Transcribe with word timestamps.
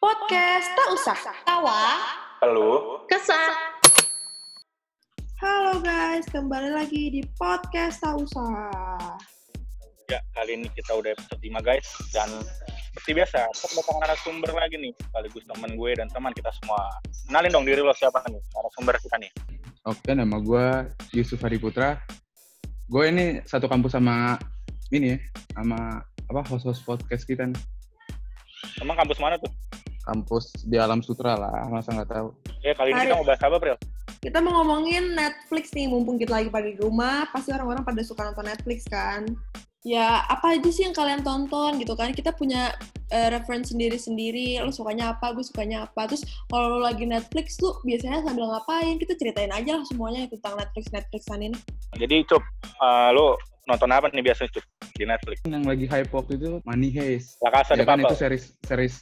Podcast 0.00 0.66
tak 0.72 0.88
usah 0.96 1.18
tawa. 1.44 1.80
Halo. 2.40 3.04
Kesat. 3.04 3.52
Halo 5.40 5.80
guys, 5.80 6.24
kembali 6.28 6.72
lagi 6.72 7.12
di 7.12 7.22
podcast 7.36 8.00
tak 8.00 8.16
usah. 8.16 8.68
Ya, 10.08 10.20
kali 10.32 10.60
ini 10.60 10.68
kita 10.72 10.96
udah 10.96 11.12
episode 11.12 11.40
5 11.40 11.60
guys. 11.60 11.88
Dan 12.12 12.28
seperti 12.90 13.10
biasa, 13.16 13.48
kita 13.52 13.66
kedatangan 13.70 14.00
narasumber 14.04 14.50
lagi 14.56 14.76
nih. 14.80 14.92
Sekaligus 14.98 15.44
teman 15.48 15.72
gue 15.76 15.90
dan 15.96 16.08
teman 16.10 16.32
kita 16.32 16.50
semua. 16.60 16.80
Kenalin 17.28 17.52
dong 17.54 17.66
diri 17.68 17.80
lo 17.80 17.94
siapa 17.94 18.20
nih 18.26 18.42
narasumber 18.56 18.96
kita 19.00 19.16
nih. 19.20 19.32
Oke, 19.88 20.12
nama 20.12 20.36
gue 20.40 20.66
Yusuf 21.16 21.40
Hari 21.40 21.56
Putra. 21.56 21.96
Gue 22.90 23.08
ini 23.08 23.40
satu 23.46 23.70
kampus 23.70 23.96
sama 23.96 24.36
ini 24.90 25.14
ya, 25.14 25.18
sama 25.54 26.02
apa 26.28 26.40
host-host 26.50 26.82
podcast 26.84 27.24
kita 27.24 27.46
nih. 27.46 27.79
Emang 28.80 28.96
kampus 28.96 29.20
mana 29.20 29.36
tuh? 29.36 29.52
Kampus 30.08 30.64
di 30.64 30.80
Alam 30.80 31.04
Sutra 31.04 31.36
lah, 31.36 31.68
masa 31.68 31.92
nggak 31.92 32.08
tahu. 32.08 32.32
Ya, 32.64 32.72
kali 32.72 32.96
ini 32.96 32.96
Hari- 32.96 33.08
kita 33.12 33.20
mau 33.20 33.28
bahas 33.28 33.42
apa, 33.44 33.56
Pril? 33.60 33.76
Kita 34.20 34.38
mau 34.40 34.52
ngomongin 34.60 35.16
Netflix 35.16 35.72
nih, 35.76 35.88
mumpung 35.88 36.16
kita 36.16 36.40
lagi 36.40 36.48
pada 36.48 36.68
di 36.68 36.80
rumah, 36.80 37.28
pasti 37.28 37.52
orang-orang 37.52 37.84
pada 37.84 38.00
suka 38.00 38.24
nonton 38.24 38.48
Netflix 38.48 38.88
kan. 38.88 39.28
Ya, 39.80 40.28
apa 40.28 40.60
aja 40.60 40.68
sih 40.68 40.84
yang 40.84 40.92
kalian 40.92 41.24
tonton 41.24 41.80
gitu 41.80 41.96
kan? 41.96 42.12
Kita 42.12 42.36
punya 42.36 42.72
eh, 43.12 43.28
reference 43.32 43.72
sendiri-sendiri, 43.72 44.60
lo 44.60 44.72
sukanya 44.72 45.16
apa, 45.16 45.32
gue 45.32 45.44
sukanya 45.44 45.88
apa. 45.88 46.08
Terus 46.08 46.24
kalau 46.48 46.76
lo 46.76 46.78
lagi 46.84 47.08
Netflix 47.08 47.56
tuh 47.56 47.80
biasanya 47.84 48.24
sambil 48.24 48.48
ngapain? 48.48 48.96
Kita 49.00 49.16
ceritain 49.16 49.52
aja 49.52 49.76
lah 49.80 49.86
semuanya 49.88 50.28
tentang 50.28 50.56
Netflix-Netflixan 50.56 51.40
ini. 51.52 51.58
Jadi, 51.96 52.16
Cup, 52.28 52.44
eh, 52.60 53.08
lo 53.12 53.40
nonton 53.68 53.88
apa 53.88 54.12
nih 54.12 54.24
biasanya, 54.24 54.52
Cup? 54.52 54.64
Di 54.92 55.04
Netflix? 55.04 55.36
Yang 55.44 55.64
lagi 55.66 55.86
hype 55.86 56.10
waktu 56.10 56.32
itu 56.36 56.50
Money 56.62 56.90
Heist. 56.90 57.38
La 57.40 57.50
Casa 57.50 57.72
de 57.72 57.80
Ya 57.80 57.86
kan 57.86 57.96
Papel. 57.96 58.06
itu 58.06 58.16
series 58.16 58.44
series 58.60 58.94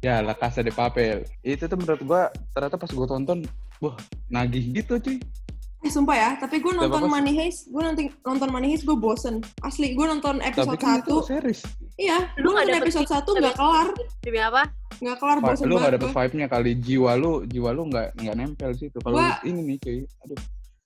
ya 0.00 0.20
La 0.20 0.34
Casa 0.34 0.60
de 0.60 0.70
Papel. 0.70 1.16
Itu 1.40 1.64
tuh 1.64 1.76
menurut 1.76 2.00
gue 2.00 2.22
ternyata 2.52 2.76
pas 2.76 2.90
gue 2.90 3.06
tonton, 3.06 3.38
wah 3.78 3.96
nagih 4.28 4.72
gitu 4.72 4.96
cuy. 4.98 5.18
Eh, 5.80 5.92
sumpah 5.92 6.16
ya, 6.16 6.30
tapi 6.34 6.64
gue 6.64 6.72
Gak 6.72 6.80
nonton. 6.80 7.12
Money 7.12 7.36
Heist, 7.36 7.68
gue 7.68 7.76
nanti 7.78 8.08
nonton 8.22 8.48
Money 8.48 8.72
Heist 8.72 8.88
gue 8.88 8.96
bosen. 8.96 9.44
Asli, 9.60 9.92
gue 9.92 10.00
nonton 10.02 10.40
Tapi 10.40 10.48
episode 10.48 10.80
kan 10.80 10.96
itu 10.96 11.16
1, 11.20 11.28
series. 11.28 11.60
iya, 12.00 12.32
gue 12.32 12.40
Lu 12.40 12.56
nonton 12.56 12.72
dapet 12.72 12.88
episode 12.88 13.04
tips 13.04 13.20
1 13.20 13.36
nggak 13.36 13.52
kelar, 13.54 13.88
Demi 14.24 14.40
apa? 14.40 14.62
nggak 14.94 15.16
kelar, 15.20 15.38
bosen 15.44 15.66
lu 15.68 15.76
banget 15.76 15.92
dapet 16.00 16.08
gue. 16.08 16.16
vibe-nya 16.16 16.46
kali 16.48 16.72
jiwa 16.80 17.12
lu, 17.14 17.32
jiwa 17.44 17.70
lu 17.70 17.82
nggak 17.86 18.08
nggak 18.16 18.32
nempel 18.34 18.70
sih 18.72 18.88
itu. 18.88 18.96
Kalau 18.98 19.20
Gua- 19.20 19.44
ini 19.44 19.60
nih 19.60 19.76
cuy, 19.76 19.98
aduh. 20.24 20.40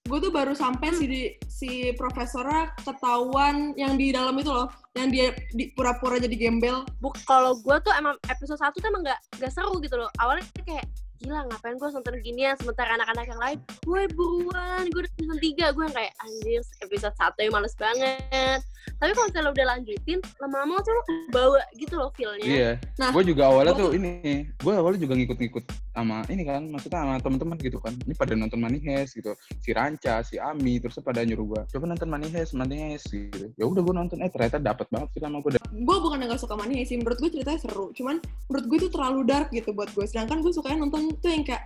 Gue 0.08 0.18
tuh 0.24 0.32
baru 0.32 0.56
sampai 0.56 0.88
si 0.96 1.36
si 1.44 1.92
profesornya 1.94 2.72
ketahuan 2.80 3.76
yang 3.76 4.00
di 4.00 4.10
dalam 4.10 4.32
itu 4.40 4.48
loh 4.48 4.72
yang 4.96 5.12
dia 5.12 5.36
di, 5.52 5.68
pura-pura 5.76 6.16
jadi 6.16 6.32
gembel 6.34 6.88
Buk, 6.98 7.14
kalau 7.28 7.60
gue 7.60 7.76
tuh 7.84 7.92
emang 7.94 8.16
episode 8.26 8.58
1 8.58 8.72
tuh 8.72 8.88
emang 8.88 9.04
gak, 9.06 9.20
gak 9.38 9.52
seru 9.54 9.78
gitu 9.78 9.94
loh. 9.94 10.10
Awalnya 10.18 10.42
kayak, 10.66 10.86
gila 11.18 11.46
ngapain 11.50 11.76
gue 11.78 11.88
nonton 11.90 12.14
ginian 12.22 12.54
sementara 12.58 12.94
anak-anak 12.98 13.24
yang 13.26 13.40
lain, 13.40 13.58
gue 13.82 14.02
buruan, 14.14 14.84
gue 14.90 15.00
udah 15.02 15.12
season 15.18 15.38
3. 15.38 15.74
Gue 15.74 15.84
yang 15.86 15.94
kayak, 15.94 16.12
anjir 16.22 16.62
episode 16.82 17.16
1 17.16 17.44
yang 17.44 17.54
males 17.54 17.74
banget. 17.78 18.60
Tapi 18.98 19.10
kalau 19.14 19.26
misalnya 19.30 19.46
lo 19.46 19.52
udah 19.54 19.66
lanjutin, 19.76 20.18
lama-lama 20.42 20.74
tuh 20.82 20.92
lo 20.96 21.02
bawa 21.30 21.60
gitu 21.78 21.94
loh 21.94 22.10
feel-nya. 22.14 22.46
Iya. 22.46 22.70
Nah, 22.98 23.10
gue 23.14 23.24
juga 23.30 23.46
awalnya 23.46 23.74
gua 23.76 23.82
tuh 23.86 23.90
ini, 23.94 24.46
gue 24.48 24.72
awalnya 24.74 25.00
juga 25.02 25.14
ngikut-ngikut 25.18 25.64
sama 25.94 26.22
ini 26.30 26.42
kan, 26.46 26.62
maksudnya 26.66 26.98
sama 27.04 27.14
teman-teman 27.22 27.56
gitu 27.62 27.78
kan. 27.78 27.94
Ini 27.94 28.14
pada 28.16 28.32
nonton 28.34 28.58
Money 28.58 28.80
Heist 28.82 29.18
gitu, 29.18 29.34
si 29.62 29.70
Ranca, 29.70 30.24
si 30.26 30.40
Ami, 30.40 30.82
terus 30.82 30.98
pada 30.98 31.22
nyuruh 31.22 31.46
gue, 31.54 31.62
coba 31.76 31.84
nonton 31.86 32.08
Money 32.10 32.28
Heist, 32.32 32.58
Money 32.58 32.76
Heist 32.90 33.10
gitu. 33.12 33.50
Ya 33.54 33.64
udah 33.68 33.82
gue 33.82 33.94
nonton, 33.94 34.18
eh 34.24 34.30
ternyata 34.30 34.58
dapat 34.58 34.86
banget 34.90 35.08
sih 35.14 35.20
sama 35.22 35.38
gue. 35.44 35.58
gue 35.58 35.96
bukan 36.00 36.18
yang 36.18 36.32
gak 36.32 36.42
suka 36.42 36.54
Money 36.58 36.82
Heist 36.82 36.90
sih 36.90 36.98
menurut 36.98 37.18
gue 37.20 37.30
ceritanya 37.30 37.60
seru 37.60 37.92
cuman 37.92 38.16
menurut 38.48 38.64
gue 38.64 38.78
itu 38.80 38.88
terlalu 38.88 39.20
dark 39.28 39.48
gitu 39.52 39.70
buat 39.76 39.92
gue 39.92 40.04
sedangkan 40.08 40.40
gue 40.40 40.52
sukanya 40.52 40.88
nonton 40.88 41.07
tuh 41.18 41.30
yang 41.32 41.44
kayak 41.46 41.64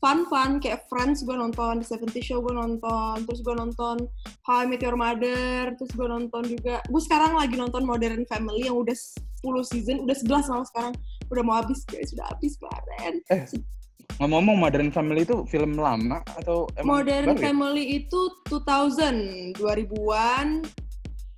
fun 0.00 0.26
fun 0.26 0.58
kayak 0.58 0.88
Friends 0.88 1.22
gue 1.22 1.36
nonton 1.36 1.78
The 1.84 1.86
70 1.94 2.26
Show 2.26 2.38
gue 2.42 2.54
nonton 2.54 3.22
terus 3.22 3.40
gue 3.44 3.54
nonton 3.54 4.08
How 4.42 4.64
I 4.64 4.66
Met 4.66 4.82
Your 4.82 4.98
Mother 4.98 5.76
terus 5.76 5.92
gue 5.94 6.08
nonton 6.08 6.42
juga 6.48 6.80
gue 6.82 7.02
sekarang 7.02 7.36
lagi 7.36 7.54
nonton 7.54 7.86
Modern 7.86 8.26
Family 8.26 8.66
yang 8.66 8.80
udah 8.80 8.96
10 8.96 9.70
season 9.70 9.96
udah 10.02 10.16
11 10.16 10.50
malah 10.50 10.66
sekarang 10.66 10.92
udah 11.30 11.42
mau 11.44 11.56
habis 11.60 11.86
guys 11.86 12.10
udah 12.16 12.26
habis 12.32 12.58
kemarin 12.58 13.22
Ngomong-ngomong 14.20 14.68
Modern 14.68 14.90
Family 14.92 15.24
itu 15.24 15.48
film 15.48 15.80
lama 15.80 16.20
atau 16.36 16.68
emang 16.76 17.00
Modern 17.00 17.32
baru 17.32 17.38
ya? 17.38 17.44
Family 17.48 17.84
itu 18.04 18.20
2000 18.52 19.56
2000-an 19.56 20.46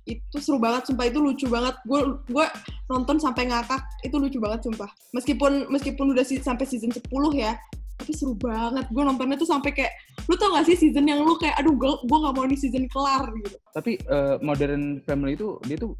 itu 0.05 0.37
seru 0.37 0.61
banget 0.61 0.89
sumpah. 0.89 1.05
Itu 1.09 1.19
lucu 1.21 1.45
banget. 1.49 1.75
Gue 1.89 2.21
gue 2.29 2.45
nonton 2.87 3.17
sampai 3.17 3.49
ngakak. 3.49 3.81
Itu 4.05 4.21
lucu 4.21 4.37
banget 4.37 4.65
sumpah. 4.65 4.89
Meskipun 5.11 5.69
meskipun 5.73 6.13
udah 6.13 6.25
si- 6.25 6.41
sampai 6.41 6.65
season 6.69 6.93
10 6.93 7.01
ya 7.33 7.57
tapi 7.95 8.11
seru 8.11 8.35
banget. 8.35 8.85
Gue 8.91 9.03
nontonnya 9.07 9.39
tuh 9.39 9.47
sampai 9.49 9.71
kayak 9.71 9.93
lu 10.27 10.35
tau 10.35 10.51
gak 10.53 10.67
sih 10.67 10.75
season 10.75 11.07
yang 11.07 11.23
lu 11.23 11.39
kayak 11.39 11.55
aduh 11.57 11.73
gue 11.73 11.91
gue 12.05 12.17
gak 12.21 12.35
mau 12.35 12.45
di 12.45 12.57
season 12.59 12.85
kelar 12.91 13.31
gitu. 13.39 13.57
Tapi 13.73 13.97
eh, 13.97 14.35
Modern 14.43 14.99
Family 15.07 15.33
itu 15.39 15.57
dia 15.65 15.77
tuh 15.79 15.95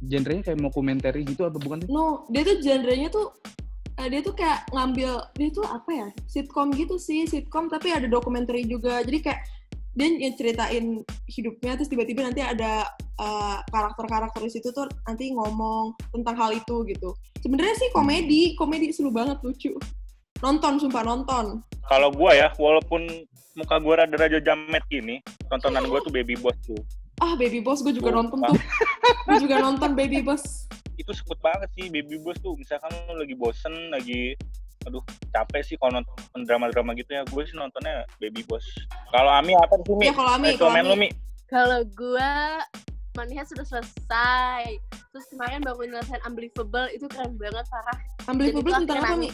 genrenya 0.00 0.52
kayak 0.52 0.58
dokumenter 0.64 1.12
gitu 1.12 1.44
apa 1.44 1.60
bukan 1.60 1.84
no 1.92 2.24
dia 2.32 2.40
tuh 2.40 2.56
genrenya 2.64 3.12
tuh 3.12 3.36
eh, 4.00 4.08
dia 4.08 4.20
tuh 4.24 4.32
kayak 4.32 4.64
ngambil 4.72 5.28
dia 5.36 5.48
tuh 5.52 5.64
apa 5.68 5.90
ya 5.92 6.08
sitcom 6.24 6.72
gitu 6.72 6.96
sih 6.96 7.28
sitcom 7.28 7.68
tapi 7.72 7.92
ada 7.92 8.04
dokumenter 8.08 8.56
juga. 8.64 9.00
Jadi 9.00 9.18
kayak 9.24 9.40
dia 9.90 10.06
yang 10.06 10.34
ceritain 10.38 11.02
hidupnya 11.26 11.74
terus 11.74 11.90
tiba-tiba 11.90 12.22
nanti 12.22 12.40
ada 12.40 12.86
eh, 13.18 13.56
karakter-karakter 13.68 14.40
di 14.42 14.52
situ 14.52 14.70
tuh 14.70 14.86
nanti 15.06 15.34
ngomong 15.34 15.98
tentang 16.14 16.36
hal 16.38 16.50
itu 16.54 16.86
gitu. 16.86 17.14
Sebenarnya 17.42 17.74
sih 17.74 17.90
komedi 17.90 18.54
komedi 18.54 18.94
seru 18.94 19.10
banget 19.10 19.42
lucu. 19.42 19.74
Nonton 20.40 20.80
sumpah 20.80 21.04
nonton. 21.04 21.60
Kalau 21.90 22.08
gue 22.14 22.32
ya, 22.32 22.48
walaupun 22.56 23.04
muka 23.58 23.76
gue 23.82 23.94
rada-rada 23.98 24.38
jamet 24.40 24.80
gini, 24.88 25.18
tontonan 25.50 25.84
gue 25.84 26.00
tuh 26.00 26.12
Baby 26.14 26.38
Boss 26.38 26.56
tuh. 26.64 26.80
ah 27.20 27.36
baby 27.36 27.60
boss 27.60 27.84
gue 27.84 27.92
juga 27.92 28.16
nonton 28.16 28.40
tuh. 28.40 28.56
Gue 29.28 29.38
juga 29.44 29.60
nonton 29.60 29.92
baby 29.92 30.24
boss. 30.24 30.64
Itu 30.96 31.12
sebut 31.12 31.36
banget 31.44 31.68
sih 31.76 31.92
Baby 31.92 32.16
Boss 32.16 32.40
tuh. 32.40 32.56
Misalkan 32.56 32.88
lo 33.08 33.20
lagi 33.20 33.36
bosen, 33.36 33.92
lagi 33.92 34.36
aduh 34.88 35.04
capek 35.32 35.60
sih 35.60 35.76
kalau 35.76 36.00
nonton 36.00 36.40
drama-drama 36.48 36.96
gitu 36.96 37.12
ya 37.12 37.22
gue 37.28 37.42
sih 37.44 37.52
nontonnya 37.52 38.08
Baby 38.16 38.40
Boss 38.48 38.64
kalau 39.12 39.28
Ami 39.28 39.52
apa 39.52 39.76
sih 39.84 39.92
Mi? 39.92 40.08
ya 40.08 40.14
kalau 40.16 40.30
Ami 40.40 40.56
kalau 40.56 40.72
lu 40.72 40.94
Ami 40.96 41.08
Mi 41.08 41.10
Kalau 41.50 41.82
gue, 41.82 42.34
Heist 43.18 43.50
sudah 43.50 43.66
selesai. 43.66 44.78
Terus 45.10 45.26
kemarin 45.34 45.66
baru 45.66 45.82
nyelesain 45.82 46.22
Unbelievable, 46.22 46.86
itu 46.94 47.10
keren 47.10 47.34
banget, 47.34 47.66
parah. 47.66 47.98
Unbelievable 48.30 48.70
Jadi 48.70 48.86
tentang 48.86 48.86
itu 48.86 49.02
apa 49.02 49.10
akhirnya 49.10 49.18
nih 49.18 49.32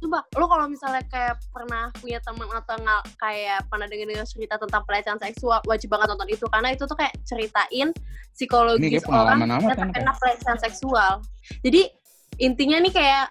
Coba, 0.00 0.18
lo 0.34 0.48
kalau 0.48 0.66
misalnya 0.66 1.04
kayak 1.12 1.36
pernah 1.52 1.92
punya 2.00 2.18
teman 2.24 2.48
atau 2.50 2.72
nggak 2.72 3.02
kayak 3.20 3.60
pernah 3.68 3.84
dengar 3.84 4.24
cerita 4.24 4.56
tentang 4.56 4.82
pelecehan 4.88 5.20
seksual, 5.20 5.60
wajib 5.68 5.92
banget 5.92 6.08
nonton 6.10 6.28
itu 6.32 6.44
karena 6.48 6.68
itu 6.72 6.82
tuh 6.88 6.96
kayak 6.96 7.12
ceritain 7.28 7.92
psikologis 8.32 9.04
orang 9.12 9.44
yang 9.44 9.68
kan? 9.68 9.92
terkena 9.92 10.12
pelecehan 10.16 10.58
seksual. 10.58 11.20
Jadi 11.60 11.92
intinya 12.40 12.80
nih 12.80 12.92
kayak 12.96 13.28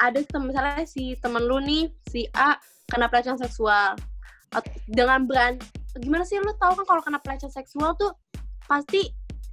ada 0.00 0.18
misalnya 0.40 0.88
si 0.88 1.14
temen 1.20 1.44
lu 1.44 1.60
nih 1.60 1.92
si 2.08 2.24
A 2.32 2.56
kena 2.88 3.06
pelecehan 3.12 3.36
seksual. 3.36 3.94
Dengan 4.90 5.28
beran 5.28 5.60
gimana 6.00 6.24
sih 6.24 6.40
lu 6.40 6.50
tahu 6.58 6.80
kan 6.82 6.86
kalau 6.88 7.02
kena 7.04 7.18
pelecehan 7.20 7.52
seksual 7.52 7.94
tuh 8.00 8.10
pasti 8.64 9.12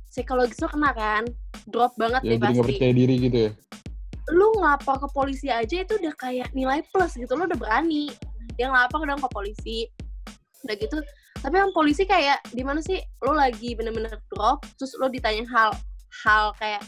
psikologis 0.09 0.57
lu 0.63 0.71
kena 0.71 0.95
kan? 0.95 1.23
Drop 1.67 1.93
banget 1.99 2.23
Ya 2.23 2.29
deh 2.35 2.39
pasti. 2.39 2.63
percaya 2.63 2.93
diri 2.95 3.15
gitu 3.19 3.37
ya. 3.49 3.51
lu 4.27 4.59
ngapa 4.59 4.99
ke 4.99 5.07
polisi 5.15 5.47
aja 5.47 5.87
itu 5.87 5.95
udah 6.03 6.11
kayak 6.19 6.51
nilai 6.51 6.83
plus 6.91 7.15
gitu 7.15 7.31
lu 7.35 7.47
udah 7.47 7.59
berani. 7.59 8.11
Dia 8.59 8.71
ngapa 8.71 8.95
dong 9.03 9.19
ke 9.23 9.29
polisi. 9.31 9.87
Udah 10.63 10.75
gitu 10.79 10.99
tapi 11.37 11.53
yang 11.53 11.69
polisi 11.69 12.01
kayak 12.01 12.41
di 12.49 12.65
mana 12.65 12.81
sih 12.81 12.97
lu 13.21 13.37
lagi 13.37 13.77
bener-bener 13.77 14.09
drop 14.33 14.65
terus 14.73 14.97
lu 14.97 15.05
ditanya 15.05 15.45
hal 15.53 15.69
hal 16.25 16.49
kayak 16.57 16.81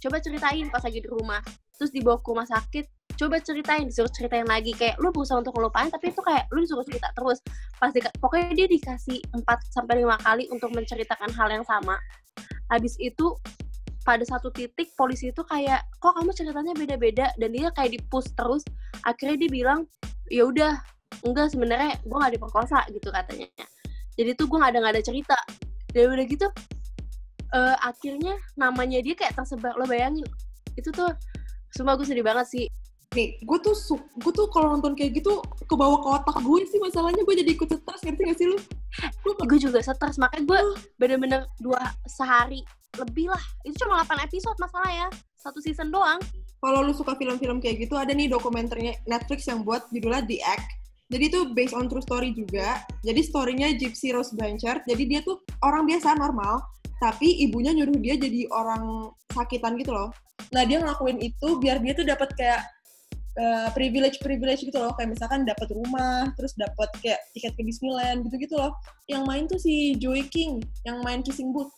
coba 0.00 0.16
ceritain 0.24 0.72
pas 0.72 0.80
lagi 0.80 1.04
di 1.04 1.08
rumah. 1.08 1.44
Terus 1.76 1.90
dibawa 1.90 2.22
ke 2.22 2.28
rumah 2.30 2.48
sakit 2.48 2.86
coba 3.14 3.38
ceritain 3.40 3.86
disuruh 3.86 4.10
ceritain 4.10 4.46
lagi. 4.46 4.74
Kayak 4.74 4.98
lu 4.98 5.14
berusaha 5.14 5.38
untuk 5.40 5.54
ngelupain 5.54 5.90
tapi 5.90 6.10
itu 6.10 6.20
kayak 6.20 6.50
lu 6.50 6.62
disuruh 6.62 6.84
cerita 6.86 7.08
terus. 7.14 7.38
Pasti 7.78 7.98
pokoknya 8.18 8.52
dia 8.54 8.66
dikasih 8.68 9.18
4 9.32 9.44
sampai 9.74 10.02
lima 10.02 10.16
kali 10.20 10.50
untuk 10.50 10.70
menceritakan 10.74 11.30
hal 11.34 11.48
yang 11.50 11.64
sama. 11.66 11.98
Habis 12.70 12.98
itu 12.98 13.34
pada 14.04 14.20
satu 14.26 14.52
titik 14.52 14.92
polisi 15.00 15.32
itu 15.32 15.40
kayak 15.48 15.80
kok 16.02 16.12
kamu 16.12 16.30
ceritanya 16.34 16.72
beda-beda? 16.76 17.26
Dan 17.38 17.54
dia 17.54 17.70
kayak 17.72 17.96
dipush 17.96 18.28
terus. 18.34 18.62
Akhirnya 19.06 19.46
dia 19.46 19.50
bilang 19.50 19.80
ya 20.28 20.48
udah 20.48 20.78
enggak 21.22 21.54
sebenarnya 21.54 22.00
gue 22.02 22.16
nggak 22.18 22.34
diperkosa 22.36 22.84
gitu 22.90 23.08
katanya. 23.14 23.48
Jadi 24.14 24.30
tuh 24.38 24.46
gue 24.46 24.58
nggak 24.58 24.72
ada 24.74 24.78
nggak 24.82 24.94
ada 24.98 25.04
cerita. 25.04 25.38
Dan 25.94 26.10
udah 26.10 26.26
gitu 26.26 26.46
eh, 27.54 27.76
akhirnya 27.86 28.34
namanya 28.58 28.98
dia 28.98 29.14
kayak 29.14 29.38
tersebar 29.38 29.78
lo 29.78 29.86
bayangin. 29.86 30.26
Itu 30.74 30.90
tuh 30.90 31.14
semua 31.74 31.98
gue 31.98 32.06
sedih 32.06 32.22
banget 32.22 32.46
sih 32.46 32.66
nih 33.14 33.38
gue 33.40 33.58
tuh 33.62 33.74
gue 33.96 34.32
tuh 34.34 34.46
kalau 34.50 34.76
nonton 34.76 34.92
kayak 34.98 35.22
gitu 35.22 35.40
ke 35.42 35.74
bawah 35.74 36.02
ke 36.02 36.08
otak 36.20 36.36
gue 36.42 36.58
sih 36.68 36.78
masalahnya 36.82 37.22
gue 37.22 37.34
jadi 37.40 37.50
ikut 37.54 37.68
stres 37.70 38.02
ngerti 38.04 38.22
gak 38.28 38.38
sih 38.38 38.46
lu 38.50 38.58
Gua- 39.24 39.38
gue 39.46 39.58
juga 39.58 39.78
stres 39.80 40.18
makanya 40.18 40.44
gue 40.44 40.60
bener-bener 40.98 41.46
dua 41.62 41.80
sehari 42.06 42.62
lebih 42.94 43.26
lah 43.30 43.42
itu 43.66 43.74
cuma 43.82 44.06
8 44.06 44.26
episode 44.26 44.58
masalah 44.58 44.90
ya 44.90 45.08
satu 45.34 45.58
season 45.58 45.90
doang 45.90 46.22
kalau 46.64 46.80
lu 46.80 46.96
suka 46.96 47.12
film-film 47.20 47.60
kayak 47.60 47.84
gitu, 47.84 47.92
ada 47.92 48.16
nih 48.16 48.24
dokumenternya 48.32 48.96
Netflix 49.04 49.44
yang 49.52 49.68
buat 49.68 49.84
judulnya 49.92 50.24
The 50.24 50.40
Act. 50.40 50.64
Jadi 51.12 51.24
itu 51.28 51.40
based 51.52 51.76
on 51.76 51.92
true 51.92 52.00
story 52.00 52.32
juga. 52.32 52.80
Jadi 53.04 53.20
story-nya 53.20 53.76
Gypsy 53.76 54.16
Rose 54.16 54.32
Blanchard. 54.32 54.80
Jadi 54.88 55.04
dia 55.04 55.20
tuh 55.20 55.44
orang 55.60 55.84
biasa 55.84 56.16
normal, 56.16 56.64
tapi 56.96 57.44
ibunya 57.44 57.76
nyuruh 57.76 58.00
dia 58.00 58.16
jadi 58.16 58.48
orang 58.48 59.12
sakitan 59.28 59.76
gitu 59.76 59.92
loh. 59.92 60.08
Nah 60.56 60.64
dia 60.64 60.80
ngelakuin 60.80 61.20
itu 61.20 61.60
biar 61.60 61.84
dia 61.84 61.92
tuh 61.92 62.08
dapat 62.08 62.32
kayak 62.32 62.64
uh, 63.38 63.68
privilege 63.72 64.18
privilege 64.22 64.62
gitu 64.62 64.78
loh. 64.78 64.92
Kayak 64.94 65.18
misalkan 65.18 65.46
dapat 65.46 65.68
rumah, 65.70 66.30
terus 66.34 66.54
dapat 66.54 66.88
kayak 67.02 67.20
tiket 67.34 67.52
ke 67.54 67.62
Disneyland 67.62 68.26
gitu-gitu 68.28 68.54
loh. 68.58 68.74
Yang 69.06 69.22
main 69.26 69.44
tuh 69.46 69.60
si 69.60 69.94
Joey 69.98 70.26
King, 70.28 70.62
yang 70.86 71.02
main 71.02 71.22
Kissing 71.22 71.50
Booth. 71.50 71.70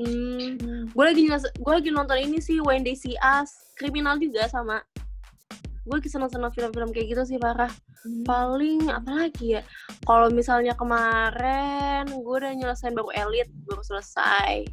Hmm, 0.00 0.86
gue 0.88 1.04
lagi 1.04 1.28
gue 1.34 1.72
lagi 1.74 1.90
nonton 1.92 2.16
ini 2.16 2.38
sih 2.40 2.62
When 2.62 2.80
They 2.80 2.96
See 2.96 3.18
Us, 3.20 3.52
kriminal 3.76 4.16
juga 4.16 4.48
sama. 4.48 4.80
Gue 5.84 5.98
lagi 6.00 6.08
seneng-seneng 6.08 6.54
film-film 6.54 6.94
kayak 6.94 7.08
gitu 7.16 7.22
sih 7.26 7.38
parah. 7.40 7.68
Hmm. 8.00 8.24
Paling 8.24 8.88
apa 8.88 9.10
lagi 9.26 9.60
ya? 9.60 9.62
Kalau 10.08 10.32
misalnya 10.32 10.72
kemarin 10.72 12.08
gue 12.08 12.36
udah 12.36 12.52
nyelesain 12.54 12.96
baru 12.96 13.12
Elite, 13.12 13.52
baru 13.68 13.82
selesai. 13.84 14.64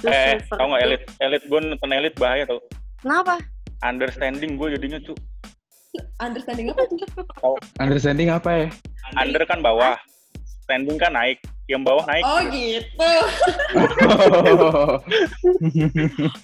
Terus 0.00 0.14
Eh, 0.14 0.36
tau 0.48 0.64
nggak 0.68 0.80
King. 0.80 0.88
elit? 0.88 1.02
Elit 1.20 1.42
gue 1.44 1.60
nonton 1.60 1.90
elit 1.92 2.14
bahaya 2.16 2.44
tau. 2.48 2.60
Kenapa? 3.04 3.40
Understanding 3.84 4.56
gue 4.56 4.80
jadinya 4.80 5.00
tuh. 5.02 5.16
Understanding 6.18 6.70
apa 6.70 6.82
tuh? 6.86 6.98
Understanding 7.78 8.28
apa 8.28 8.50
ya? 8.50 8.66
Under 9.14 9.42
kan 9.44 9.60
bawah, 9.60 9.98
standing 10.62 10.96
kan 10.96 11.12
naik. 11.12 11.38
Yang 11.64 11.82
bawah 11.88 12.04
naik. 12.04 12.20
Oh 12.22 12.40
gitu. 12.52 13.00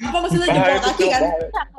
Apa 0.01 0.17
maksudnya 0.17 0.49
jempol 0.49 0.81
kaki 0.81 1.07
kan? 1.13 1.23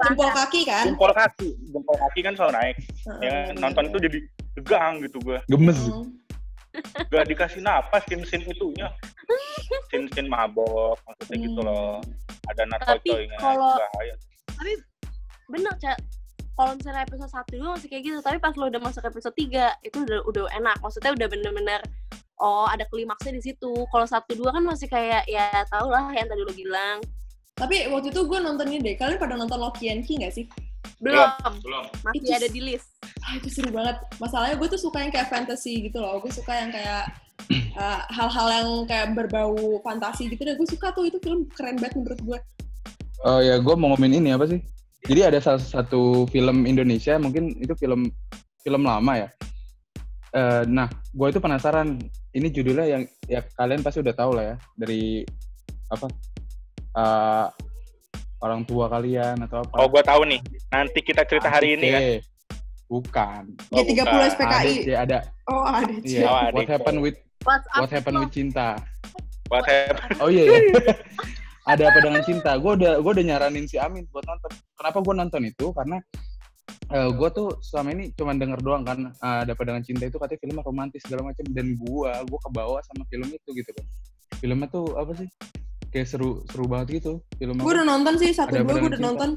Jempol 0.05 0.29
kaki 0.29 0.61
kan? 0.61 0.85
Jempol 0.85 1.11
kaki, 1.11 1.49
jempol 1.73 1.95
kaki 1.97 2.19
kan 2.21 2.33
selalu 2.37 2.53
naik. 2.53 2.75
Heeh. 2.77 3.21
Ya, 3.25 3.33
nonton 3.57 3.89
itu 3.89 3.97
jadi 3.97 4.19
tegang 4.53 5.01
gitu 5.01 5.17
gue. 5.25 5.41
Gemes. 5.49 5.79
Hmm. 5.81 6.05
Gak 7.09 7.27
dikasih 7.27 7.59
napas 7.59 8.05
scene-scene 8.05 8.45
itunya. 8.45 8.87
Scene-scene 9.89 10.29
mabok, 10.29 11.01
maksudnya 11.03 11.37
gitu 11.41 11.59
Hmm. 11.59 11.67
loh. 11.67 11.97
Ada 12.45 12.61
Tapi 12.61 12.69
narkotiknya, 12.69 13.37
kalau- 13.41 13.75
bahaya. 13.75 14.15
Tapi 14.53 14.71
bener, 15.49 15.73
Cak. 15.81 15.97
Kalau 16.51 16.71
misalnya 16.75 17.01
episode 17.07 17.31
1 17.31 17.57
dulu 17.57 17.69
masih 17.73 17.89
kayak 17.89 18.03
gitu, 18.05 18.17
tapi 18.19 18.37
pas 18.37 18.53
lo 18.53 18.67
udah 18.67 18.81
masuk 18.83 19.03
episode 19.07 19.33
3, 19.33 19.87
itu 19.87 19.97
udah 20.03 20.19
udah 20.27 20.43
enak. 20.59 20.77
Maksudnya 20.83 21.11
udah 21.15 21.27
bener-bener 21.31 21.81
oh 22.41 22.65
ada 22.67 22.83
klimaksnya 22.89 23.37
di 23.37 23.41
situ. 23.41 23.71
Kalau 23.87 24.05
satu 24.09 24.33
dua 24.33 24.51
kan 24.51 24.65
masih 24.65 24.89
kayak 24.89 25.29
ya 25.29 25.47
tau 25.69 25.87
lah 25.87 26.09
yang 26.11 26.27
tadi 26.27 26.41
lo 26.41 26.51
bilang. 26.51 26.97
Tapi 27.55 27.93
waktu 27.93 28.09
itu 28.09 28.25
gue 28.25 28.39
nonton 28.41 28.65
ini 28.73 28.81
deh. 28.81 28.95
Kalian 28.97 29.21
pada 29.21 29.37
nonton 29.37 29.61
Loki 29.61 29.93
and 29.93 30.01
Key 30.03 30.17
nggak 30.17 30.33
sih? 30.33 30.49
Belum, 30.97 31.29
Belum. 31.61 31.85
masih 32.01 32.17
Itu 32.21 32.29
ada 32.33 32.49
di 32.49 32.61
list. 32.61 32.89
Ah, 33.21 33.37
itu 33.37 33.49
seru 33.53 33.69
banget. 33.69 34.01
Masalahnya 34.17 34.57
gue 34.57 34.67
tuh 34.69 34.81
suka 34.81 35.05
yang 35.05 35.13
kayak 35.13 35.29
fantasy 35.29 35.89
gitu 35.89 36.01
loh. 36.01 36.17
Gue 36.21 36.33
suka 36.33 36.57
yang 36.57 36.73
kayak 36.73 37.13
uh, 37.77 38.01
hal-hal 38.17 38.47
yang 38.49 38.69
kayak 38.89 39.07
berbau 39.13 39.77
fantasi 39.85 40.29
gitu 40.29 40.41
deh. 40.41 40.57
Gue 40.57 40.65
suka 40.65 40.89
tuh 40.93 41.05
itu 41.05 41.21
film 41.21 41.45
keren 41.53 41.77
banget 41.77 42.01
menurut 42.01 42.21
gue. 42.21 42.39
Oh 43.21 43.37
ya, 43.37 43.61
gue 43.61 43.73
mau 43.77 43.93
ngomongin 43.93 44.25
ini 44.25 44.33
apa 44.33 44.49
sih? 44.49 44.61
Jadi 45.09 45.21
ada 45.25 45.39
salah 45.41 45.61
satu 45.61 46.29
film 46.29 46.69
Indonesia, 46.69 47.17
mungkin 47.17 47.57
itu 47.57 47.73
film 47.73 48.09
film 48.61 48.81
lama 48.85 49.13
ya. 49.17 49.29
Eh, 50.31 50.63
nah, 50.69 50.87
gue 51.11 51.27
itu 51.27 51.39
penasaran. 51.41 51.97
Ini 52.31 52.47
judulnya 52.47 52.85
yang 52.87 53.03
ya 53.27 53.43
kalian 53.59 53.83
pasti 53.83 53.99
udah 53.99 54.15
tahu 54.15 54.31
lah 54.39 54.55
ya 54.55 54.57
dari 54.79 55.25
apa 55.91 56.07
eh, 56.95 57.47
orang 58.41 58.61
tua 58.63 58.87
kalian 58.87 59.41
atau 59.45 59.65
apa? 59.65 59.73
Oh, 59.81 59.87
gue 59.89 60.03
tahu 60.05 60.21
nih. 60.29 60.39
Nanti 60.71 60.99
kita 61.03 61.25
cerita 61.27 61.49
hari 61.49 61.75
ini 61.75 61.87
kan. 61.91 62.03
Bukan. 62.91 63.41
Oh, 63.71 63.83
G30 63.83 64.03
bukan. 64.03 64.29
SPKI. 64.35 64.73
ADC 64.83 64.89
ada. 64.95 65.19
Oh 65.47 65.63
ada 65.63 65.93
Iya. 66.03 66.27
Oh, 66.27 66.39
What 66.55 66.69
happened 66.69 66.99
with 66.99 67.17
What 67.43 67.91
happened 67.91 68.17
with 68.21 68.31
cinta? 68.31 68.77
Buat 69.49 69.67
saya 69.67 69.91
Oh 70.23 70.29
iya. 70.31 70.43
iya. 70.47 70.59
ada 71.69 71.83
apa 71.93 71.99
dengan 72.01 72.21
cinta? 72.25 72.57
Gue 72.57 72.73
udah 72.79 73.01
gue 73.01 73.11
udah 73.11 73.25
nyaranin 73.25 73.65
si 73.69 73.77
Amin 73.77 74.09
buat 74.09 74.25
nonton. 74.25 74.49
Kenapa 74.77 74.97
gue 75.01 75.13
nonton 75.13 75.41
itu? 75.45 75.65
Karena 75.75 75.97
gue 76.91 77.29
tuh 77.31 77.47
selama 77.63 77.95
ini 77.95 78.11
cuma 78.19 78.35
denger 78.35 78.59
doang 78.59 78.83
kan 78.83 78.99
eh, 79.15 79.37
ada 79.47 79.55
apa 79.55 79.63
dengan 79.63 79.79
cinta 79.79 80.03
itu 80.07 80.19
katanya 80.19 80.39
filmnya 80.43 80.63
romantis 80.67 81.01
segala 81.07 81.31
macam 81.31 81.45
dan 81.55 81.67
gue 81.79 82.11
gue 82.27 82.39
kebawa 82.49 82.77
sama 82.83 83.03
film 83.07 83.27
itu 83.31 83.49
gitu 83.55 83.69
kan. 83.71 83.85
Filmnya 84.43 84.67
tuh 84.67 84.85
apa 84.99 85.11
sih? 85.15 85.27
Kayak 85.91 86.07
seru 86.07 86.43
seru 86.51 86.65
banget 86.67 87.03
gitu 87.03 87.23
filmnya. 87.39 87.63
Gue 87.63 87.73
udah 87.79 87.87
nonton 87.87 88.13
sih 88.19 88.31
satu 88.35 88.51
dua 88.59 88.75
gue 88.75 88.89
udah 88.91 88.99
Cinta. 88.99 89.07
nonton. 89.07 89.29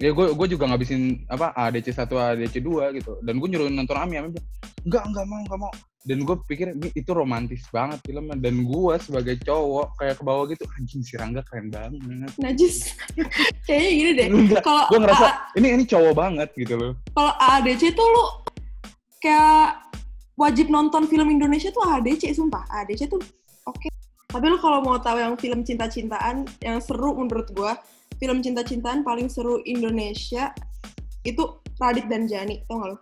Ya 0.00 0.10
gue 0.10 0.26
gue 0.34 0.46
juga 0.50 0.64
ngabisin 0.66 1.30
apa 1.30 1.54
ADC 1.54 1.94
1 1.94 2.10
ADC 2.10 2.54
2 2.58 2.98
gitu. 2.98 3.12
Dan 3.22 3.38
gue 3.38 3.48
nyuruh 3.52 3.68
nonton 3.70 3.96
Ami 3.98 4.18
Ami 4.18 4.34
bilang, 4.34 4.48
enggak 4.88 5.04
enggak 5.10 5.24
mau 5.28 5.40
enggak 5.46 5.58
mau. 5.62 5.72
Dan 6.02 6.26
gue 6.26 6.34
pikir 6.44 6.74
"Ini- 6.74 6.90
itu 6.92 7.10
romantis 7.14 7.62
banget 7.70 8.02
filmnya 8.02 8.34
dan 8.34 8.66
gue 8.66 8.94
sebagai 8.98 9.38
cowok 9.38 9.94
kayak 9.94 10.18
ke 10.18 10.24
bawah 10.26 10.44
gitu 10.50 10.66
anjing 10.74 10.98
si 10.98 11.14
Rangga 11.14 11.46
keren 11.46 11.70
banget. 11.70 12.02
Najis. 12.36 12.98
Kayaknya 13.70 13.90
gini 13.94 14.10
deh. 14.12 14.26
Kalau 14.58 14.90
gue 14.90 14.98
ngerasa 14.98 15.24
A- 15.24 15.38
ini 15.54 15.68
ini 15.72 15.84
cowok 15.86 16.12
banget 16.12 16.50
gitu 16.58 16.74
loh. 16.74 16.92
kalau 17.14 17.30
AADC 17.38 17.94
tuh 17.94 18.02
lu 18.02 18.24
kayak 19.18 19.78
wajib 20.34 20.66
nonton 20.68 21.06
film 21.06 21.30
Indonesia 21.30 21.70
tuh 21.70 21.86
AADC 21.86 22.34
sumpah. 22.34 22.66
AADC 22.66 23.06
tuh 23.06 23.22
oke. 23.64 23.86
Tapi 24.26 24.46
lu 24.48 24.58
kalau 24.58 24.82
mau 24.82 24.98
tahu 24.98 25.22
yang 25.22 25.38
film 25.38 25.62
cinta-cintaan 25.62 26.50
yang 26.58 26.82
seru 26.82 27.14
menurut 27.14 27.46
gua, 27.52 27.78
film 28.18 28.42
cinta-cintaan 28.42 29.06
paling 29.06 29.30
seru 29.30 29.62
Indonesia 29.62 30.50
itu 31.22 31.46
Radit 31.78 32.10
dan 32.10 32.26
Jani, 32.26 32.66
tau 32.66 32.78
gak 32.78 32.88
lu? 32.90 32.98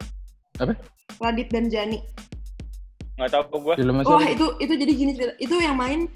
Apa? 0.58 0.72
Radit 1.16 1.48
dan 1.48 1.72
Jani. 1.72 2.02
Nggak 3.20 3.32
tahu 3.36 3.60
gue. 3.60 3.74
Filmnya 3.76 4.02
Wah 4.02 4.18
siapa? 4.18 4.32
itu 4.32 4.46
itu 4.58 4.72
jadi 4.74 4.92
gini 4.96 5.10
cerita. 5.12 5.32
Itu 5.36 5.54
yang 5.56 5.76
main, 5.76 6.08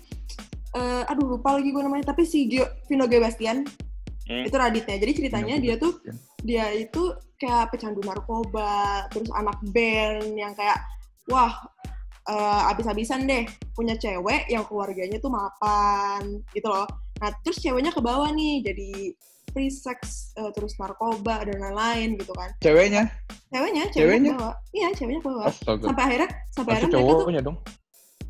eh, 0.73 1.03
aduh 1.05 1.37
lupa 1.37 1.55
lagi 1.55 1.69
gue 1.69 1.83
namanya. 1.83 2.11
Tapi 2.11 2.25
si 2.25 2.49
Gio, 2.49 2.65
Vino 2.89 3.05
G. 3.05 3.21
Bastian 3.21 3.63
Hmm. 4.25 4.41
itu 4.41 4.57
Raditnya. 4.57 4.97
Jadi 4.97 5.13
ceritanya 5.15 5.55
Vino 5.55 5.65
dia 5.69 5.75
tuh 5.77 5.93
Bastian. 5.95 6.17
dia 6.41 6.67
itu 6.73 7.03
kayak 7.37 7.69
pecandu 7.69 8.01
narkoba, 8.01 9.05
terus 9.13 9.29
anak 9.31 9.61
band 9.69 10.33
yang 10.33 10.57
kayak 10.57 10.81
wah 11.29 11.53
eh, 12.25 12.63
abis-abisan 12.73 13.29
deh 13.29 13.45
punya 13.77 13.93
cewek 13.95 14.49
yang 14.49 14.65
keluarganya 14.65 15.21
tuh 15.21 15.29
mapan 15.29 16.41
gitu 16.51 16.73
loh. 16.73 16.89
Nah 17.21 17.31
terus 17.45 17.61
ceweknya 17.61 17.93
ke 17.93 18.01
bawah 18.01 18.33
nih 18.33 18.65
jadi 18.65 19.13
free 19.55 19.71
sex 19.71 20.35
eh, 20.35 20.51
terus 20.53 20.75
narkoba 20.77 21.47
dan 21.47 21.63
lain-lain 21.63 22.19
gitu 22.19 22.35
kan. 22.35 22.51
Ceweknya? 22.59 23.07
Ceweknya, 23.55 23.85
ceweknya, 23.95 24.35
bawah. 24.35 24.55
Iya 24.75 24.89
ceweknya 24.99 25.21
ke 25.23 25.29
bawah. 25.31 25.47
Astaga. 25.47 25.85
Sampai 25.87 26.03
akhirnya 26.11 26.29
sampai 26.51 26.73
Pasti 26.75 26.85
akhirnya 26.85 26.99
mereka 26.99 27.15
tuh 27.15 27.43
dong. 27.47 27.59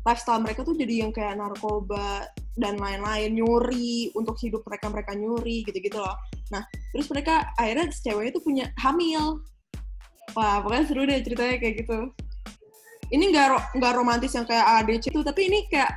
lifestyle 0.05 0.41
mereka 0.45 0.61
tuh 0.61 0.75
jadi 0.77 0.93
yang 1.01 1.09
kayak 1.09 1.33
narkoba 1.33 2.29
dan 2.55 2.77
lain-lain 2.77 3.35
nyuri 3.35 4.13
untuk 4.13 4.37
hidup 4.37 4.61
mereka 4.69 4.85
mereka 4.93 5.11
nyuri 5.17 5.65
gitu-gitu 5.65 5.97
loh 5.97 6.13
nah 6.53 6.61
terus 6.93 7.09
mereka 7.09 7.49
akhirnya 7.57 7.89
ceweknya 7.89 8.31
tuh 8.37 8.43
punya 8.45 8.65
hamil 8.77 9.41
wah 10.37 10.61
pokoknya 10.61 10.85
seru 10.85 11.09
deh 11.09 11.19
ceritanya 11.25 11.57
kayak 11.57 11.75
gitu 11.81 12.13
ini 13.09 13.33
nggak 13.33 13.47
ro- 13.49 13.67
nggak 13.81 13.93
romantis 13.97 14.37
yang 14.37 14.45
kayak 14.45 14.85
ADC 14.85 15.09
tuh 15.09 15.25
tapi 15.25 15.49
ini 15.49 15.65
kayak 15.73 15.89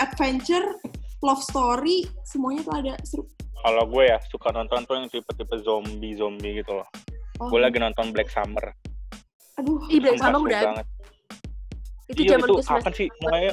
adventure 0.00 0.80
love 1.20 1.44
story 1.44 2.08
semuanya 2.24 2.64
tuh 2.64 2.74
ada 2.80 2.94
seru 3.04 3.28
Kalau 3.60 3.84
gue 3.84 4.04
ya 4.08 4.18
suka 4.32 4.48
nonton 4.56 4.88
tuh 4.88 4.96
yang 4.96 5.06
tipe-tipe 5.12 5.56
zombie 5.60 6.16
zombie 6.16 6.64
gitu 6.64 6.80
loh. 6.80 6.88
oh, 7.40 7.48
Gue 7.52 7.60
lagi 7.60 7.76
nonton 7.76 8.12
Black 8.12 8.32
Summer. 8.32 8.72
aduh 9.60 9.76
Ih, 9.92 10.00
Black 10.00 10.16
Summer 10.16 10.40
udah 10.40 10.60
banget. 10.72 10.86
itu 12.10 12.20
iya 12.26 12.30
zaman 12.34 12.48
itu 12.48 12.54
kapan 12.64 12.92
sih 12.96 13.08
mulai? 13.22 13.52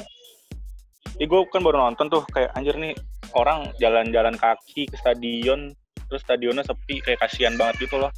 Ini 1.20 1.24
gue 1.28 1.40
kan 1.52 1.60
baru 1.62 1.76
nonton 1.78 2.06
tuh 2.10 2.22
kayak 2.32 2.50
anjir 2.56 2.74
nih 2.74 2.96
orang 3.36 3.68
jalan-jalan 3.78 4.34
kaki 4.34 4.88
ke 4.88 4.96
stadion 4.96 5.70
terus 6.08 6.24
stadionnya 6.24 6.64
sepi 6.64 7.04
kayak 7.04 7.20
kasihan 7.20 7.54
banget 7.60 7.84
gitu 7.86 8.00
loh. 8.00 8.10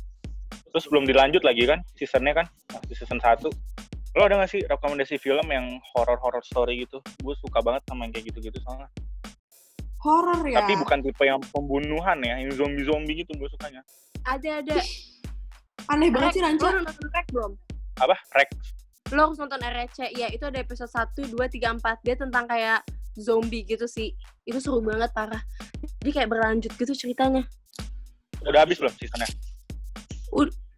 Terus 0.70 0.86
belum 0.86 1.04
dilanjut 1.10 1.42
lagi 1.42 1.66
kan 1.66 1.82
seasonnya 1.98 2.32
kan 2.40 2.46
masih 2.70 2.94
season 3.02 3.18
1 3.18 3.50
Lo 4.18 4.26
ada 4.26 4.42
gak 4.42 4.50
sih 4.50 4.62
rekomendasi 4.66 5.22
film 5.22 5.46
yang 5.54 5.78
horror-horror 5.94 6.42
story 6.42 6.82
gitu? 6.82 6.98
Gue 7.22 7.34
suka 7.38 7.62
banget 7.62 7.86
sama 7.86 8.06
yang 8.06 8.12
kayak 8.14 8.26
gitu-gitu 8.34 8.58
soalnya. 8.66 8.90
Horror 10.00 10.40
ya 10.44 10.60
Tapi 10.60 10.72
bukan 10.76 10.98
tipe 11.00 11.22
yang 11.22 11.40
pembunuhan 11.52 12.18
ya, 12.20 12.40
yang 12.40 12.50
zombie-zombie 12.50 13.20
gitu 13.20 13.32
gue 13.36 13.48
sukanya. 13.48 13.80
ada 14.22 14.60
ada 14.60 14.76
aneh 15.88 16.08
banget 16.08 16.36
sih 16.36 16.40
Rek, 16.40 16.56
lo 16.56 16.60
Ranca 16.60 16.66
udah 16.66 16.82
nonton 16.84 17.08
Rek 17.10 17.26
belum 17.30 17.52
Apa? 17.98 18.16
Rex. 18.32 18.50
lo 19.10 19.20
harus 19.26 19.38
nonton 19.38 19.60
RC 19.60 19.98
ya 20.14 20.28
itu 20.28 20.44
ada 20.44 20.58
episode 20.58 20.88
1, 20.88 21.34
2, 21.34 21.34
3, 21.34 21.82
4 21.82 22.06
dia 22.06 22.14
tentang 22.14 22.44
kayak 22.46 22.80
zombie 23.12 23.64
gitu 23.64 23.84
sih 23.84 24.14
itu 24.44 24.58
seru 24.58 24.78
banget 24.80 25.10
parah 25.10 25.42
jadi 25.98 26.22
kayak 26.22 26.28
berlanjut 26.30 26.72
gitu 26.74 26.92
ceritanya 26.94 27.42
Udah 28.40 28.64
habis 28.64 28.80
belum 28.80 28.94
seasonnya? 28.96 29.28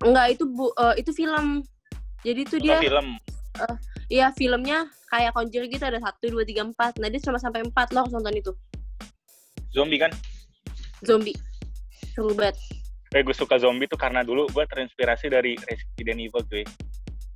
enggak 0.03 0.35
itu 0.35 0.45
bu 0.49 0.75
eh, 0.75 0.95
itu 0.99 1.15
film 1.15 1.63
jadi 2.23 2.41
itu 2.43 2.57
dia 2.59 2.79
film? 2.79 3.19
Iya 4.09 4.35
filmnya 4.35 4.85
kayak 5.09 5.33
Conjuring 5.33 5.71
gitu 5.71 5.85
ada 5.85 5.97
satu 5.97 6.29
dua 6.29 6.43
tiga 6.43 6.63
empat. 6.63 6.99
Nah 6.99 7.07
dia 7.07 7.21
cuma 7.21 7.37
sampai 7.37 7.63
empat 7.63 7.93
lo 7.93 8.03
harus 8.03 8.13
nonton 8.13 8.35
itu. 8.35 8.53
Zombie 9.73 9.99
kan? 9.99 10.13
Zombie. 11.03 11.35
Seru 12.13 12.33
banget. 12.37 12.57
eh 13.13 13.21
gue 13.21 13.37
suka 13.37 13.61
zombie 13.61 13.85
tuh 13.85 14.01
karena 14.01 14.25
dulu 14.25 14.49
gue 14.49 14.65
terinspirasi 14.65 15.29
dari 15.29 15.53
Resident 15.69 16.17
Evil 16.17 16.43
cuy. 16.49 16.65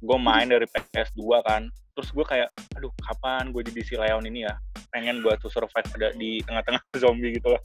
Gue 0.01 0.17
main 0.17 0.49
dari 0.49 0.65
PS2 0.65 1.21
kan. 1.45 1.69
Terus 1.93 2.09
gue 2.13 2.25
kayak 2.25 2.49
aduh 2.77 2.93
kapan 3.05 3.53
gue 3.53 3.61
jadi 3.61 3.81
si 3.85 3.95
Leon 3.97 4.25
ini 4.25 4.49
ya? 4.49 4.57
Pengen 4.89 5.21
gue 5.21 5.33
tuh 5.37 5.53
survive 5.53 5.85
ada 6.01 6.17
di 6.17 6.41
tengah-tengah 6.45 6.81
zombie 7.03 7.37
gitu 7.37 7.53
loh 7.53 7.61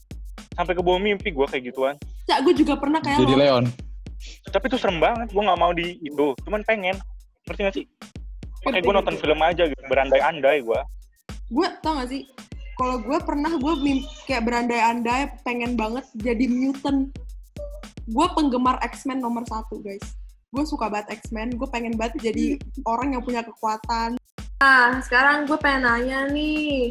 sampai 0.52 0.76
ke 0.76 0.84
bawah 0.84 1.00
mimpi 1.00 1.32
gue 1.32 1.48
kayak 1.48 1.72
gituan. 1.72 1.96
Cak, 2.28 2.44
gue 2.44 2.52
juga 2.52 2.76
pernah 2.76 3.00
kayak 3.00 3.24
Jadi 3.24 3.34
lo. 3.36 3.40
Leon. 3.40 3.66
tapi 4.52 4.70
itu 4.70 4.78
serem 4.78 5.00
banget 5.02 5.32
gue 5.32 5.44
nggak 5.44 5.60
mau 5.60 5.72
di 5.72 5.96
itu. 6.04 6.36
Cuman 6.44 6.62
pengen. 6.68 7.00
Ngerti 7.48 7.62
gak 7.64 7.76
sih? 7.76 7.86
Kayak 8.62 8.84
gue 8.86 8.94
nonton 8.94 9.16
film 9.18 9.40
aja 9.42 9.64
gitu 9.66 9.82
berandai-andai 9.90 10.62
gue 10.62 10.80
Gue 11.50 11.68
tau 11.82 11.98
gak 11.98 12.14
sih, 12.14 12.22
kalau 12.82 12.98
gue 12.98 13.18
pernah 13.22 13.54
gue 13.62 13.74
kayak 14.26 14.42
berandai-andai 14.42 15.38
pengen 15.46 15.78
banget 15.78 16.02
jadi 16.18 16.50
mutant. 16.50 17.14
Gue 18.10 18.26
penggemar 18.34 18.82
X-Men 18.82 19.22
nomor 19.22 19.46
satu 19.46 19.78
guys. 19.86 20.02
Gue 20.50 20.66
suka 20.66 20.90
banget 20.90 21.22
X-Men, 21.22 21.62
gue 21.62 21.70
pengen 21.70 21.94
banget 21.94 22.34
jadi 22.34 22.58
orang 22.90 23.14
yang 23.14 23.22
punya 23.22 23.46
kekuatan. 23.46 24.18
Nah, 24.58 24.98
sekarang 25.06 25.46
gue 25.46 25.62
pengen 25.62 25.86
nanya 25.86 26.26
nih. 26.34 26.90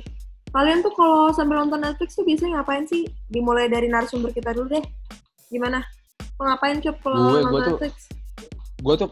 Kalian 0.55 0.79
tuh 0.87 0.95
kalau 0.95 1.35
sambil 1.35 1.59
nonton 1.59 1.83
Netflix 1.83 2.15
tuh 2.15 2.23
biasanya 2.23 2.63
ngapain 2.63 2.87
sih? 2.87 3.11
Dimulai 3.27 3.67
dari 3.67 3.91
narasumber 3.91 4.31
kita 4.31 4.55
dulu 4.55 4.79
deh. 4.79 4.85
Gimana? 5.51 5.83
Lo 6.39 6.47
ngapain 6.47 6.79
Cup 6.79 7.03
kalau 7.03 7.43
nonton 7.43 7.51
tuh- 7.51 7.67
Netflix? 7.83 7.95
Gue 8.79 8.95
tuh 8.95 9.11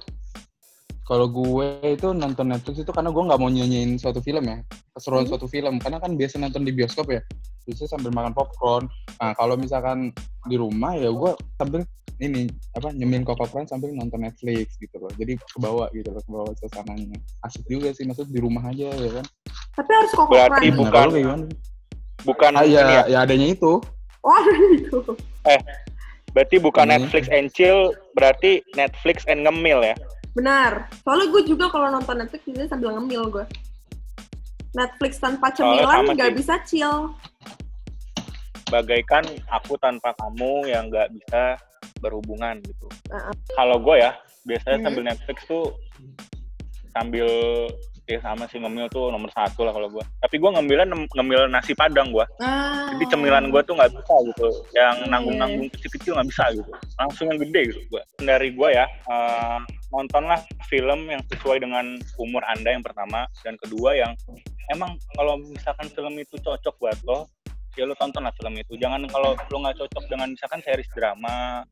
kalau 1.02 1.26
gue 1.26 1.66
itu 1.90 2.14
nonton 2.14 2.54
Netflix 2.54 2.86
itu 2.86 2.92
karena 2.94 3.10
gue 3.10 3.22
nggak 3.26 3.40
mau 3.42 3.50
nyanyiin 3.50 3.98
suatu 3.98 4.22
film 4.22 4.46
ya 4.46 4.62
keseruan 4.98 5.24
Hmm. 5.24 5.30
suatu 5.30 5.46
film 5.46 5.78
karena 5.78 5.96
kan 5.96 6.12
biasa 6.12 6.36
nonton 6.36 6.62
di 6.62 6.74
bioskop 6.74 7.06
ya 7.08 7.22
biasanya 7.64 7.90
sambil 7.90 8.10
makan 8.10 8.34
popcorn 8.34 8.84
nah 9.16 9.32
kalau 9.32 9.54
misalkan 9.54 10.10
di 10.44 10.58
rumah 10.58 10.92
ya 10.92 11.08
gue 11.08 11.30
sambil 11.54 11.86
ini 12.18 12.44
apa 12.74 12.90
nyemil 12.90 13.22
popcorn 13.22 13.62
sambil 13.64 13.94
nonton 13.94 14.18
Netflix 14.18 14.74
gitu 14.76 14.98
loh 14.98 15.12
jadi 15.14 15.38
kebawa 15.48 15.86
gitu 15.92 16.10
loh 16.10 16.18
kebawa 16.20 16.50
suasananya 16.58 17.14
asik 17.46 17.62
juga 17.64 17.94
sih 17.94 18.02
maksud 18.02 18.26
di 18.26 18.42
rumah 18.42 18.66
aja 18.66 18.90
ya 18.90 19.10
kan 19.14 19.26
Tapi 19.78 19.90
harus 19.94 20.10
kok 20.10 20.26
Berarti 20.26 20.66
Nah, 20.66 20.76
bukan- 20.76 21.10
gimana? 21.14 21.46
bukan 22.26 22.52
ah, 22.52 22.66
ya, 22.66 22.82
ya 22.82 23.02
ya 23.06 23.18
adanya 23.22 23.46
itu 23.48 23.78
Oh, 24.18 24.34
ada 24.34 24.50
gitu. 24.74 25.14
berarti 26.28 26.56
bukan 26.58 26.84
Hmm. 26.84 26.92
Netflix 26.98 27.30
and 27.30 27.48
chill 27.48 27.94
berarti 28.12 28.60
Netflix 28.74 29.22
and 29.24 29.46
ngemil 29.46 29.80
ya 29.80 29.94
Benar. 30.34 30.86
Soalnya 31.02 31.30
gue 31.30 31.42
juga 31.46 31.66
kalau 31.66 31.86
nonton 31.88 32.14
Netflix 32.14 32.46
biasanya 32.46 32.70
sambil 32.70 32.94
ngemil 32.94 33.26
gue. 33.28 33.44
Netflix 34.72 35.16
tanpa 35.18 35.48
cemilan 35.50 36.04
nggak 36.12 36.34
bisa 36.36 36.60
chill. 36.64 37.12
bagaikan 38.68 39.24
aku 39.48 39.80
tanpa 39.80 40.12
kamu 40.20 40.68
yang 40.68 40.92
nggak 40.92 41.08
bisa 41.08 41.56
berhubungan 42.04 42.60
gitu. 42.60 42.84
Heeh. 43.08 43.32
Kalau 43.56 43.80
gue 43.80 43.96
ya 43.96 44.12
biasanya 44.44 44.76
Mhm. 44.76 44.84
sambil 44.84 45.02
Netflix 45.08 45.38
tuh 45.48 45.64
sambil 46.92 47.28
ya 48.04 48.20
sama 48.20 48.44
sih 48.48 48.56
ngemil 48.56 48.88
tuh 48.88 49.08
nomor 49.08 49.32
satu 49.32 49.64
lah 49.64 49.72
kalau 49.72 49.88
gue. 49.88 50.04
Tapi 50.20 50.36
gue 50.36 50.50
ngemilnya 50.52 50.84
ngemil 50.88 51.48
nasi 51.48 51.72
padang 51.72 52.08
gue. 52.08 52.24
Ah. 52.40 52.92
Jadi 52.92 53.04
cemilan 53.08 53.48
gue 53.48 53.60
tuh 53.64 53.72
nggak 53.72 53.88
bisa 53.88 54.14
gitu. 54.28 54.48
Yang 54.72 54.94
Iya. 54.98 55.08
nanggung-nanggung 55.12 55.68
kecil-kecil 55.72 56.12
nggak 56.16 56.28
bisa 56.28 56.44
gitu. 56.52 56.70
Langsung 56.96 57.24
yang 57.28 57.40
gede 57.40 57.60
gitu 57.68 57.80
gue. 57.88 58.02
Dari 58.20 58.48
gue 58.52 58.68
ya 58.68 58.84
eh, 58.84 59.58
nontonlah 59.88 60.40
film 60.68 61.08
yang 61.08 61.24
sesuai 61.26 61.60
dengan 61.60 61.84
umur 62.16 62.44
anda 62.44 62.68
yang 62.68 62.84
pertama 62.84 63.24
dan 63.40 63.56
kedua 63.56 63.96
yang 63.96 64.12
emang 64.68 65.00
kalau 65.16 65.40
misalkan 65.40 65.88
film 65.92 66.14
itu 66.20 66.36
cocok 66.40 66.74
buat 66.80 66.98
lo 67.08 67.28
ya 67.76 67.86
lo 67.86 67.94
tonton 67.94 68.26
lah 68.26 68.34
film 68.34 68.58
itu 68.58 68.74
jangan 68.76 69.06
kalau 69.08 69.38
lo 69.38 69.56
nggak 69.62 69.76
cocok 69.78 70.04
dengan 70.10 70.34
misalkan 70.34 70.60
series 70.66 70.90
drama 70.92 71.62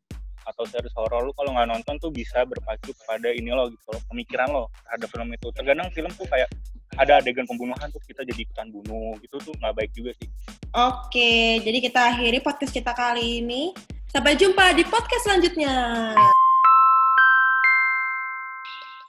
atau 0.46 0.62
series 0.70 0.94
horor 0.94 1.26
lo 1.26 1.32
kalau 1.34 1.50
nggak 1.52 1.66
nonton 1.66 1.94
tuh 1.98 2.14
bisa 2.14 2.46
berpacu 2.46 2.94
kepada 2.94 3.34
ini 3.34 3.50
lo 3.50 3.66
gitu 3.68 3.90
loh, 3.90 4.02
pemikiran 4.08 4.48
lo 4.48 4.64
terhadap 4.86 5.08
film 5.10 5.28
itu 5.34 5.46
terkadang 5.50 5.88
film 5.90 6.10
tuh 6.14 6.26
kayak 6.30 6.48
ada 6.96 7.20
adegan 7.20 7.44
pembunuhan 7.44 7.90
tuh 7.90 8.00
kita 8.06 8.22
jadi 8.22 8.46
ikutan 8.46 8.70
bunuh 8.70 9.18
gitu 9.20 9.36
tuh 9.42 9.52
nggak 9.58 9.74
baik 9.74 9.90
juga 9.92 10.14
sih 10.16 10.28
Oke, 10.76 11.56
jadi 11.64 11.78
kita 11.80 12.00
akhiri 12.12 12.44
podcast 12.44 12.68
kita 12.68 12.92
kali 12.92 13.40
ini. 13.40 13.72
Sampai 14.12 14.36
jumpa 14.36 14.76
di 14.76 14.84
podcast 14.84 15.24
selanjutnya. 15.24 15.72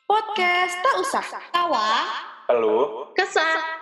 Podcast 0.08 0.75
tak 0.79 0.96
usah 1.03 1.25
tawa. 1.51 2.08
Halo 2.48 3.12
Kesah. 3.12 3.76